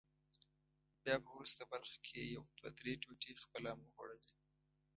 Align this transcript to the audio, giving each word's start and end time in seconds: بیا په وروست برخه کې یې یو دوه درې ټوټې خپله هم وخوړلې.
بیا 1.03 1.15
په 1.23 1.29
وروست 1.35 1.59
برخه 1.71 1.97
کې 2.05 2.13
یې 2.21 2.25
یو 2.35 2.43
دوه 2.57 2.69
درې 2.79 2.93
ټوټې 3.03 3.31
خپله 3.43 3.67
هم 3.73 3.79
وخوړلې. 3.83 4.33